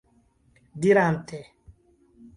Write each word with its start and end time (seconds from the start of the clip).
dirante 0.83 1.39